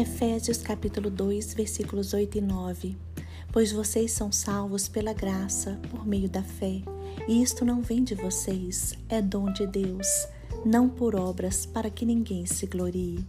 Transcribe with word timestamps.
Efésios 0.00 0.56
capítulo 0.56 1.10
2, 1.10 1.52
versículos 1.52 2.14
8 2.14 2.38
e 2.38 2.40
9. 2.40 2.96
Pois 3.52 3.70
vocês 3.70 4.12
são 4.12 4.32
salvos 4.32 4.88
pela 4.88 5.12
graça, 5.12 5.78
por 5.90 6.06
meio 6.06 6.26
da 6.26 6.42
fé, 6.42 6.80
e 7.28 7.42
isto 7.42 7.66
não 7.66 7.82
vem 7.82 8.02
de 8.02 8.14
vocês, 8.14 8.94
é 9.10 9.20
dom 9.20 9.52
de 9.52 9.66
Deus, 9.66 10.26
não 10.64 10.88
por 10.88 11.14
obras, 11.14 11.66
para 11.66 11.90
que 11.90 12.06
ninguém 12.06 12.46
se 12.46 12.66
glorie. 12.66 13.26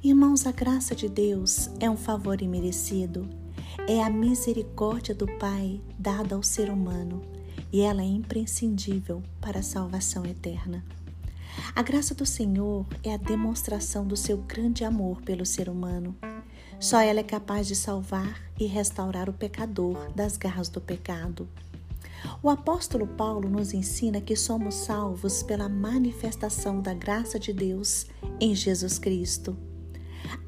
Irmãos, 0.00 0.46
a 0.46 0.52
graça 0.52 0.94
de 0.94 1.08
Deus 1.08 1.68
é 1.80 1.90
um 1.90 1.96
favor 1.96 2.40
imerecido, 2.40 3.28
é 3.88 4.00
a 4.00 4.08
misericórdia 4.08 5.12
do 5.12 5.26
Pai 5.38 5.80
dada 5.98 6.36
ao 6.36 6.42
ser 6.44 6.70
humano, 6.70 7.20
e 7.72 7.80
ela 7.80 8.02
é 8.02 8.06
imprescindível 8.06 9.24
para 9.40 9.58
a 9.58 9.64
salvação 9.64 10.24
eterna. 10.24 10.84
A 11.74 11.82
graça 11.82 12.14
do 12.14 12.24
Senhor 12.24 12.86
é 13.02 13.14
a 13.14 13.16
demonstração 13.16 14.06
do 14.06 14.16
seu 14.16 14.38
grande 14.38 14.84
amor 14.84 15.20
pelo 15.22 15.44
ser 15.44 15.68
humano. 15.68 16.16
Só 16.78 17.00
ela 17.00 17.20
é 17.20 17.24
capaz 17.24 17.66
de 17.66 17.74
salvar 17.74 18.40
e 18.58 18.66
restaurar 18.66 19.28
o 19.28 19.32
pecador 19.32 20.12
das 20.14 20.36
garras 20.36 20.68
do 20.68 20.80
pecado. 20.80 21.48
O 22.42 22.48
apóstolo 22.48 23.06
Paulo 23.06 23.48
nos 23.48 23.74
ensina 23.74 24.20
que 24.20 24.36
somos 24.36 24.74
salvos 24.74 25.42
pela 25.42 25.68
manifestação 25.68 26.80
da 26.80 26.94
graça 26.94 27.38
de 27.38 27.52
Deus 27.52 28.06
em 28.40 28.54
Jesus 28.54 28.98
Cristo. 28.98 29.56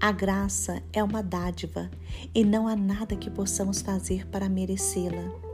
A 0.01 0.11
graça 0.13 0.83
é 0.93 1.03
uma 1.03 1.23
dádiva 1.23 1.91
e 2.35 2.45
não 2.45 2.67
há 2.67 2.77
nada 2.77 3.17
que 3.17 3.31
possamos 3.31 3.81
fazer 3.81 4.27
para 4.27 4.49
merecê-la. 4.49 5.46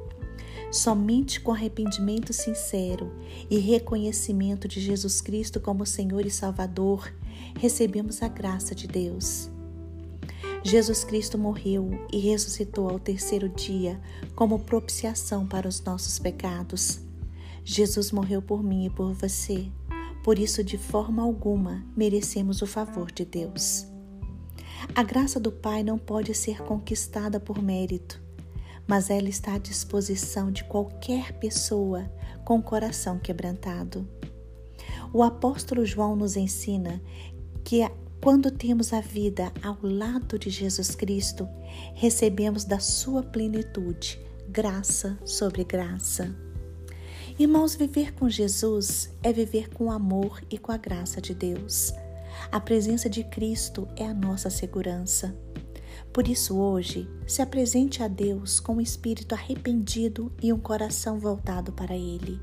Somente 0.72 1.38
com 1.38 1.52
arrependimento 1.52 2.32
sincero 2.32 3.12
e 3.50 3.58
reconhecimento 3.58 4.66
de 4.66 4.80
Jesus 4.80 5.20
Cristo 5.20 5.60
como 5.60 5.84
Senhor 5.84 6.24
e 6.24 6.30
Salvador 6.30 7.12
recebemos 7.60 8.22
a 8.22 8.28
graça 8.28 8.74
de 8.74 8.88
Deus. 8.88 9.50
Jesus 10.64 11.04
Cristo 11.04 11.36
morreu 11.36 11.90
e 12.10 12.18
ressuscitou 12.18 12.88
ao 12.88 12.98
terceiro 12.98 13.50
dia 13.50 14.00
como 14.34 14.60
propiciação 14.60 15.46
para 15.46 15.68
os 15.68 15.78
nossos 15.82 16.18
pecados. 16.18 17.00
Jesus 17.62 18.10
morreu 18.10 18.40
por 18.40 18.62
mim 18.62 18.86
e 18.86 18.90
por 18.90 19.12
você, 19.12 19.70
por 20.24 20.38
isso, 20.38 20.64
de 20.64 20.78
forma 20.78 21.22
alguma, 21.22 21.84
merecemos 21.94 22.62
o 22.62 22.66
favor 22.66 23.12
de 23.12 23.26
Deus. 23.26 23.86
A 24.94 25.02
graça 25.02 25.38
do 25.38 25.52
Pai 25.52 25.82
não 25.82 25.98
pode 25.98 26.32
ser 26.32 26.62
conquistada 26.62 27.38
por 27.38 27.60
mérito 27.60 28.22
mas 28.86 29.10
ela 29.10 29.28
está 29.28 29.54
à 29.54 29.58
disposição 29.58 30.50
de 30.50 30.64
qualquer 30.64 31.32
pessoa 31.38 32.10
com 32.44 32.58
o 32.58 32.62
coração 32.62 33.18
quebrantado. 33.18 34.08
O 35.12 35.22
apóstolo 35.22 35.84
João 35.84 36.16
nos 36.16 36.36
ensina 36.36 37.00
que 37.64 37.82
quando 38.22 38.50
temos 38.50 38.92
a 38.92 39.00
vida 39.00 39.52
ao 39.62 39.78
lado 39.82 40.38
de 40.38 40.48
Jesus 40.48 40.94
Cristo, 40.94 41.48
recebemos 41.94 42.64
da 42.64 42.78
sua 42.78 43.22
plenitude 43.22 44.20
graça 44.48 45.18
sobre 45.24 45.64
graça. 45.64 46.34
Irmãos, 47.38 47.74
viver 47.74 48.14
com 48.14 48.28
Jesus 48.28 49.10
é 49.22 49.32
viver 49.32 49.70
com 49.70 49.90
amor 49.90 50.40
e 50.50 50.58
com 50.58 50.70
a 50.70 50.76
graça 50.76 51.20
de 51.20 51.34
Deus. 51.34 51.92
A 52.50 52.60
presença 52.60 53.08
de 53.08 53.24
Cristo 53.24 53.88
é 53.96 54.04
a 54.04 54.14
nossa 54.14 54.50
segurança. 54.50 55.34
Por 56.12 56.28
isso, 56.28 56.58
hoje, 56.58 57.08
se 57.26 57.40
apresente 57.40 58.02
a 58.02 58.08
Deus 58.08 58.60
com 58.60 58.74
um 58.74 58.80
espírito 58.80 59.34
arrependido 59.34 60.30
e 60.42 60.52
um 60.52 60.58
coração 60.58 61.18
voltado 61.18 61.72
para 61.72 61.96
Ele. 61.96 62.38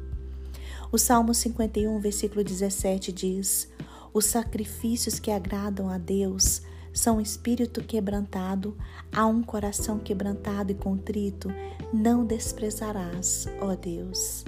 O 0.91 0.97
Salmo 0.97 1.35
51, 1.35 1.99
versículo 1.99 2.43
17 2.43 3.11
diz: 3.11 3.69
Os 4.11 4.25
sacrifícios 4.25 5.19
que 5.19 5.29
agradam 5.29 5.87
a 5.87 5.99
Deus 5.99 6.63
são 6.91 7.17
um 7.17 7.21
espírito 7.21 7.83
quebrantado, 7.83 8.75
a 9.11 9.27
um 9.27 9.43
coração 9.43 9.99
quebrantado 9.99 10.71
e 10.71 10.75
contrito, 10.75 11.49
não 11.93 12.25
desprezarás, 12.25 13.47
ó 13.61 13.75
Deus. 13.75 14.43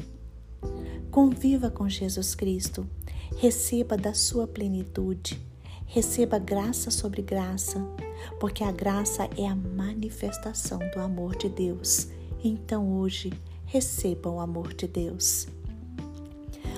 Conviva 1.12 1.70
com 1.70 1.88
Jesus 1.88 2.34
Cristo, 2.34 2.90
receba 3.38 3.96
da 3.96 4.16
sua 4.16 4.48
plenitude, 4.48 5.40
receba 5.92 6.40
graça 6.40 6.90
sobre 6.90 7.22
graça, 7.22 7.86
porque 8.40 8.64
a 8.64 8.72
graça 8.72 9.30
é 9.38 9.46
a 9.46 9.54
manifestação 9.54 10.80
do 10.96 11.02
amor 11.02 11.36
de 11.36 11.50
Deus. 11.50 12.08
Então 12.42 12.98
hoje 12.98 13.34
receba 13.66 14.30
o 14.30 14.40
amor 14.40 14.74
de 14.74 14.88
Deus. 14.88 15.50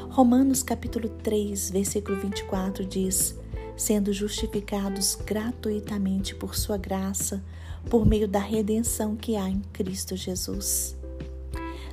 Romanos 0.10 0.64
capítulo 0.64 1.10
3, 1.10 1.70
versículo 1.70 2.20
24 2.20 2.84
diz: 2.84 3.38
sendo 3.78 4.12
justificados 4.12 5.14
gratuitamente 5.14 6.34
por 6.34 6.56
sua 6.56 6.78
graça, 6.78 7.44
por 7.92 8.08
meio 8.08 8.28
da 8.28 8.40
redenção 8.40 9.16
que 9.16 9.36
há 9.36 9.48
em 9.48 9.62
Cristo 9.72 10.16
Jesus. 10.16 10.96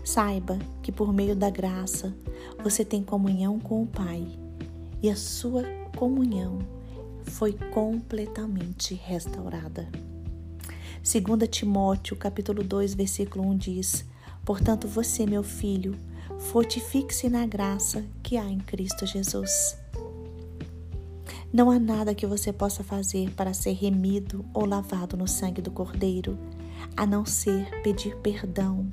Saiba 0.03 0.59
que 0.83 0.91
por 0.91 1.13
meio 1.13 1.37
da 1.37 1.51
graça 1.51 2.17
você 2.65 2.83
tem 2.83 3.03
comunhão 3.03 3.61
com 3.61 3.83
o 3.83 3.87
Pai 3.87 4.27
e 5.03 5.11
a 5.11 5.17
sua 5.17 5.65
comunhão 5.95 6.80
foi 7.31 7.53
completamente 7.73 8.95
restaurada. 8.95 9.89
2 11.03 11.49
Timóteo, 11.49 12.17
capítulo 12.17 12.63
2, 12.63 12.95
versículo 12.95 13.49
1 13.49 13.57
diz: 13.57 14.05
Portanto, 14.45 14.87
você, 14.87 15.25
meu 15.25 15.43
filho, 15.43 15.97
fortifique-se 16.39 17.29
na 17.29 17.47
graça 17.47 18.05
que 18.23 18.37
há 18.37 18.45
em 18.45 18.59
Cristo 18.59 19.07
Jesus. 19.07 19.79
Não 21.53 21.71
há 21.71 21.79
nada 21.79 22.15
que 22.15 22.27
você 22.27 22.53
possa 22.53 22.85
fazer 22.85 23.31
para 23.31 23.55
ser 23.55 23.73
remido 23.73 24.45
ou 24.53 24.67
lavado 24.67 25.17
no 25.17 25.27
sangue 25.27 25.63
do 25.63 25.71
Cordeiro, 25.71 26.39
a 26.97 27.07
não 27.07 27.25
ser 27.25 27.83
pedir 27.83 28.17
perdão. 28.17 28.89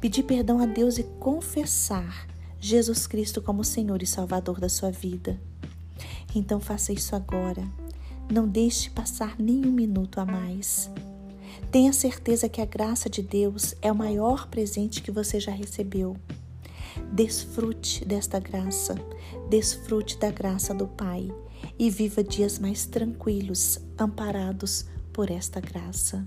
Pedir 0.00 0.22
perdão 0.22 0.60
a 0.60 0.66
Deus 0.66 0.98
e 0.98 1.02
confessar 1.20 2.26
Jesus 2.58 3.06
Cristo 3.06 3.42
como 3.42 3.62
Senhor 3.62 4.02
e 4.02 4.06
Salvador 4.06 4.58
da 4.58 4.68
sua 4.68 4.90
vida. 4.90 5.38
Então 6.34 6.60
faça 6.60 6.92
isso 6.92 7.14
agora. 7.14 7.66
Não 8.30 8.46
deixe 8.46 8.90
passar 8.90 9.38
nenhum 9.38 9.70
minuto 9.70 10.18
a 10.18 10.24
mais. 10.24 10.90
Tenha 11.70 11.92
certeza 11.92 12.48
que 12.48 12.60
a 12.60 12.66
graça 12.66 13.08
de 13.08 13.22
Deus 13.22 13.74
é 13.80 13.90
o 13.90 13.96
maior 13.96 14.48
presente 14.48 15.02
que 15.02 15.10
você 15.10 15.38
já 15.38 15.52
recebeu. 15.52 16.16
Desfrute 17.12 18.04
desta 18.04 18.40
graça, 18.40 18.94
desfrute 19.48 20.18
da 20.18 20.30
graça 20.30 20.74
do 20.74 20.86
Pai 20.86 21.30
e 21.78 21.90
viva 21.90 22.22
dias 22.22 22.58
mais 22.58 22.86
tranquilos, 22.86 23.78
amparados 23.98 24.86
por 25.12 25.30
esta 25.30 25.60
graça. 25.60 26.26